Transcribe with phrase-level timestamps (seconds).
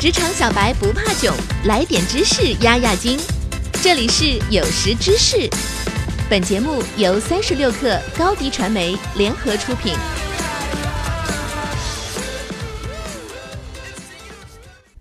[0.00, 3.18] 职场小白不怕囧，来点知识压压惊。
[3.82, 5.50] 这里是有识知识，
[6.30, 9.92] 本节目由三十六克高低传媒联合出品。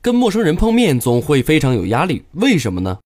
[0.02, 2.98] 跟陌生人碰面总会非常有压力，为什么呢？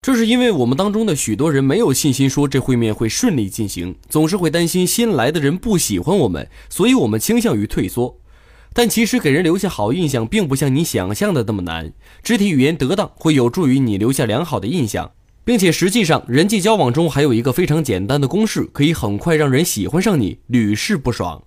[0.00, 8.16] 这是因为我们当中的许多人没有信心说这会面会顺利进行，总是会担心新来的人不喜欢我们，所以我们倾向于退缩。
[8.78, 11.92] 但其实给人留下好印象，并不像你想象的那么难。
[12.22, 15.10] 肢体语言得当会有助于你留下良好的印象，
[15.44, 21.42] 并且实际上人际交往中还有一个非常简单的公式，可以很快让人喜欢上你，屡试不爽。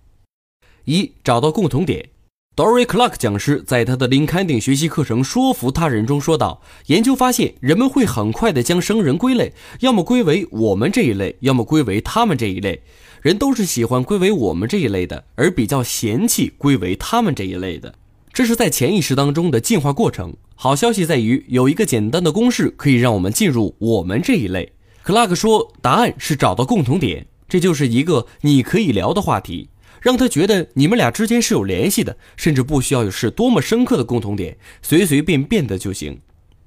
[0.84, 2.10] 一、找到共同点。
[2.54, 12.82] Dory Clark 讲师在他的林肯定学习课程《说服他人》中说道：“研究发现，人们会很快地将生人归类，要么归为我们这一类，要么归为他们这一类。
[13.22, 17.96] 人都是喜欢归为我们这一类的，而比较嫌弃归为他们这一类的。
[18.34, 20.36] 这是在潜意识当中的进化过程。
[20.55, 24.74] 好消息在于，有一个简单的公式可以让我们进入我们这一类。
[25.05, 29.70] ”Clark 说：“答案是找到共同点，这就是一个你可以聊的话题。”
[30.02, 36.20] 让他觉得你们俩之间是有联系的，甚至不需要是多么深刻的共同点，随随便便的就行。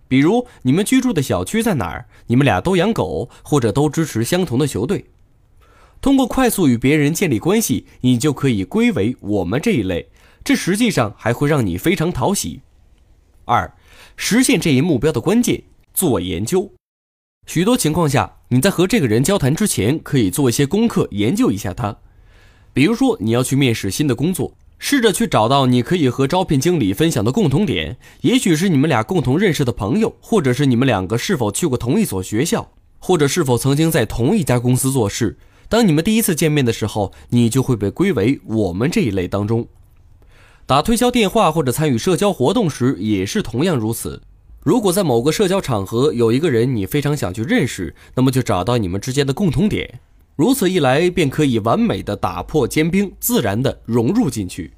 [0.06, 5.06] 比如你们居住的小区在哪儿，你们俩都养狗，或者都支持相同的球队。
[6.00, 10.08] 通过快速与别人建立关系，你就可以归为我们这一类。
[10.44, 12.60] 这实际上还会让你非常讨喜。
[13.46, 13.74] 二，
[14.16, 15.62] 实现这一目标的关键，
[15.92, 16.70] 做研究。
[17.46, 21.98] 许多情况下，你在和这个人交谈之前，可以做一些功课，研究一下他。
[22.74, 27.96] 比如说，你要去面试新的工作，试着去找到你可以和招聘经理分享的共同点。
[28.22, 35.38] 也许是你们俩共同认识的朋友，或者是你们两个是否去过同一所学校，或者是否曾经在同一家公司做事。
[35.68, 39.68] 当你们第一次见面的时候，你就会被归为我们这一类当中。
[40.66, 44.20] 打推销电话或者参与社交活动时也是同样如此。
[44.64, 50.00] 如果在某个社交场合有一个人你非常想去认识，那么就找到你们之间的共同点。
[50.36, 54.72] 如此一来，便可以完美的打破坚冰，自然的融入进去。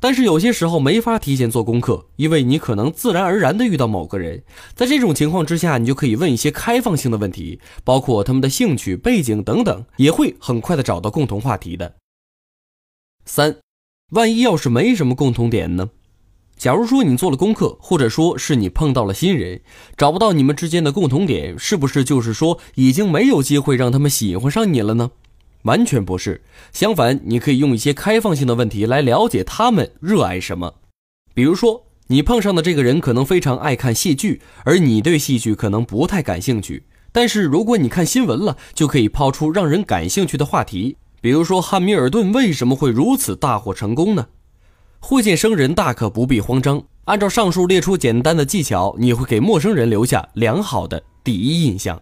[0.00, 4.44] 但是有些时候没法提前做功课，因为你可能自然而然的遇到某个人，
[4.76, 11.96] 在这种情况之下，你就可以问一些开放性的问题，包括他们的兴趣、背景等等，也会很快的找到共同话题的。
[13.24, 13.56] 三，
[14.12, 15.90] 万一要是没什么共同点呢？
[16.58, 19.60] 假如说你做了功课，或者说是你碰到了新人，
[19.96, 25.12] 找不到你们之间的共同点，是不是就是说已经没有机会让他们喜欢上你了呢？
[25.62, 26.42] 完全不是，
[26.72, 30.74] 相反，你可以用一些开放性的问题来了解他们热爱什么。
[31.32, 36.82] 比如说，你碰上的这个人可能非常爱看戏剧，而你对戏剧可能不太感兴趣。
[37.12, 44.26] 但是如果你看新闻了，就可以抛出让人感兴趣的话题，比如说汉密尔顿为什么会如此大获成功呢？
[45.00, 52.00] 会见生人大可不必慌张，按照上述列出简单的技巧，你会给陌生人留下良好的第一印象。